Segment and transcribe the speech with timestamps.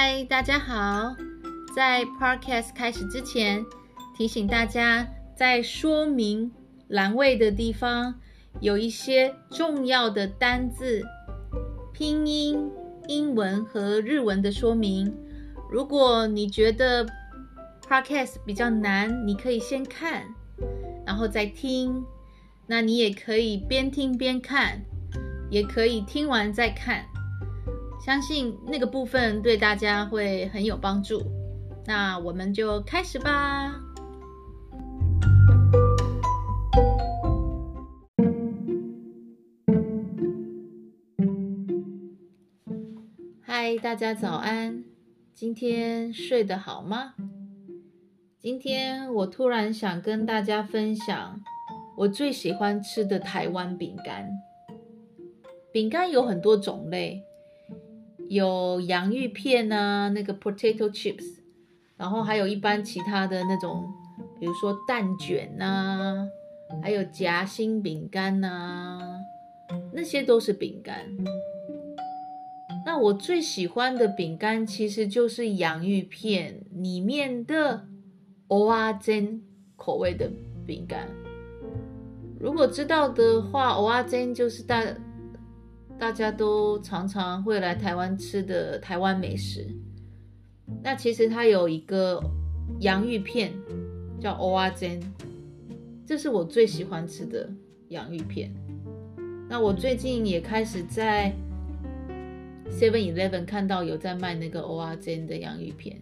[0.00, 1.16] 嗨，大家好！
[1.74, 3.66] 在 Podcast 开始之前，
[4.16, 5.04] 提醒大家，
[5.36, 6.52] 在说明
[6.86, 8.14] 栏位的地方
[8.60, 11.02] 有一些重要的单字、
[11.92, 12.70] 拼音、
[13.08, 15.12] 英文和日文的说明。
[15.68, 17.04] 如果你觉得
[17.82, 20.22] Podcast 比较难，你可以先看，
[21.04, 22.04] 然后再听。
[22.68, 24.80] 那你也可以边听边看，
[25.50, 27.04] 也可以听完再看。
[28.00, 31.20] 相信那个部分对大家会很有帮助，
[31.84, 33.74] 那我们就开始吧。
[43.42, 44.84] 嗨，大家早安，
[45.34, 47.14] 今天睡得好吗？
[48.38, 51.40] 今天我突然想跟大家分享
[51.98, 54.30] 我最喜欢吃的台湾饼干。
[55.72, 57.22] 饼干有很多种类。
[58.28, 61.38] 有洋芋片啊，那个 potato chips，
[61.96, 63.84] 然后还有一般其他的那种，
[64.38, 66.28] 比如说蛋卷呐，
[66.82, 69.00] 还有夹心饼干呐，
[69.92, 71.06] 那些都是饼干。
[72.84, 77.86] 那我最喜欢的饼干其实就是洋芋片里面的
[78.46, 79.42] 蚵仔煎
[79.76, 80.30] 口味的
[80.66, 81.08] 饼干。
[82.38, 84.84] 如果知道的话，蚵仔煎就是大。
[85.98, 89.66] 大家都常常会来台湾吃的台湾美食，
[90.80, 92.22] 那其实它有一个
[92.78, 93.52] 洋芋片
[94.20, 95.00] 叫蚵仔煎，
[96.06, 97.50] 这是我最喜欢吃的
[97.88, 98.54] 洋芋片。
[99.48, 101.34] 那我最近也开始在
[102.70, 106.00] Seven Eleven 看到有在卖那个蚵仔煎的洋芋片。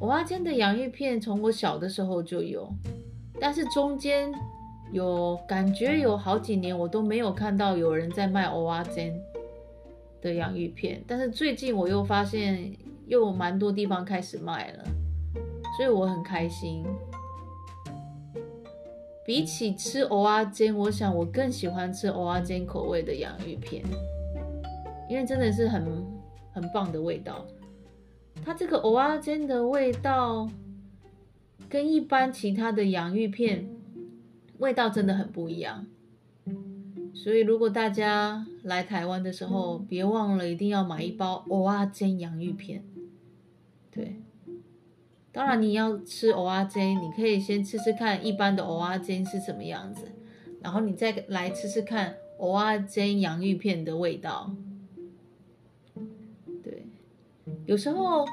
[0.00, 2.72] 蚵仔煎的洋芋片从我小的时候就有，
[3.38, 4.32] 但是中间。
[4.94, 9.20] 有感觉有好几年我都没有看到有人在卖蚵仔煎
[10.22, 12.72] 的洋芋片，但是最近我又发现
[13.08, 14.84] 又有蛮多地方开始卖了，
[15.76, 16.84] 所以我很开心。
[19.26, 23.82] 比起吃蚵仔煎，我想我更喜欢吃蚵仔煎口味的洋芋片，
[25.10, 26.06] 因为真的是很
[26.52, 27.44] 很棒的味道。
[28.44, 30.48] 它这个蚵仔煎的味道
[31.68, 33.73] 跟一般其他的洋芋片。
[34.58, 35.86] 味道真的很不一样，
[37.12, 42.84] 所以如果大家来台湾的时候，别忘了一定要买一包蚵仔煎洋芋片。
[43.90, 44.22] 对，
[45.32, 50.12] 当然你要吃蚵仔煎，你可以先吃吃看一般的蚵仔煎是什么样子，
[50.62, 54.54] 然后你再来吃吃看蚵仔煎洋芋片的味道。
[56.62, 56.86] 对，
[57.66, 58.24] 有时候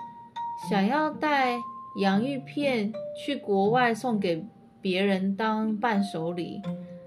[0.69, 1.57] 想要带
[1.99, 4.45] 洋芋片去国外送给。
[4.81, 6.61] 别人当伴手礼，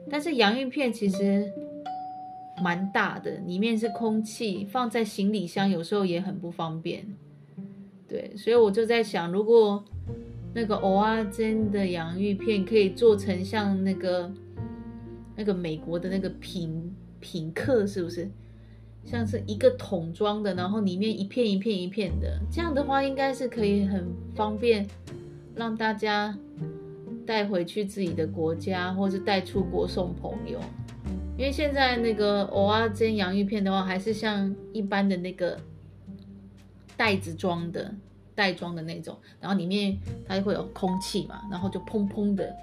[0.08, 1.50] 但是洋芋片其实
[2.62, 7.04] 蛮大的，里面是空气，放在行李箱有时候也很不方便。
[8.06, 9.84] 对，所以我就在想，如果
[10.54, 14.30] 那个蚵仔煎的洋芋片可以做成像那个
[15.34, 18.30] 那个美国的那个品品客，是不是？
[19.04, 24.86] 像是一个桶装的，然后里面一片一片一片的，这样的话应该是可以很方便
[25.56, 26.38] 让大家。
[27.26, 30.60] 带回去自己的国家，或是带出国送朋友，
[31.36, 35.58] 因为现在那个蚵仔煎洋芋片的话，还是像一般的那个
[36.96, 37.94] 袋子装的
[38.34, 39.96] 袋装的那种，然后里面
[40.26, 42.54] 它会有空气嘛，然后就砰砰的，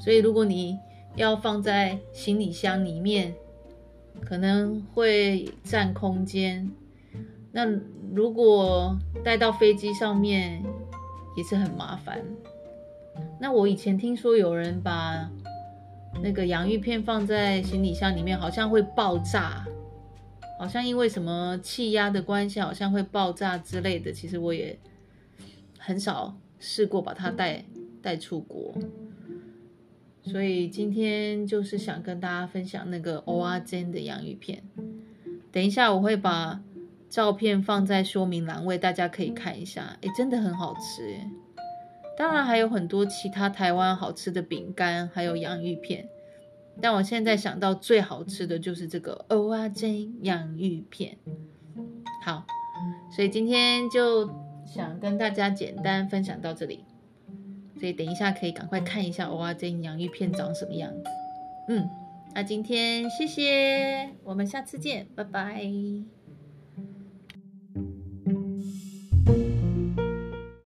[0.00, 0.78] 所以如果你
[1.16, 3.34] 要放在行李箱里面，
[4.24, 6.70] 可能会占空间。
[7.50, 7.66] 那
[8.14, 10.62] 如果带到飞机上面，
[11.36, 12.24] 也是很麻烦。
[13.38, 15.30] 那我以前听说有人把
[16.22, 19.64] 那个洋芋片放在行李箱里面，好像会爆炸，
[20.58, 24.12] 好像因为什么气压的关系，好像会爆炸之类的。
[24.12, 24.78] 其实我也
[25.78, 27.64] 很少试过把它带
[28.00, 28.72] 带出国，
[30.22, 34.62] 所以今天就是想跟大家分享那个欧阿煎的洋芋片。
[35.50, 36.60] 等一下我会把
[37.08, 39.96] 照片放在说明栏位，大家可以看一下。
[40.00, 41.28] 诶，真的很好吃耶！
[42.16, 46.08] 当然还有很多其他台湾好吃的饼干，还有洋芋片，
[46.80, 51.16] 但我现在想到最好吃的就是这个蚵仔煎洋芋片。
[52.24, 52.46] 好，
[53.14, 54.30] 所以今天就
[54.66, 56.84] 想跟大家简单分享到这里，
[57.80, 61.04] 所以等一下可以赶快看一下蚵仔煎洋芋片长什么样子。
[61.68, 61.88] 嗯，
[62.34, 65.64] 那今天谢谢，我们下次见，拜拜。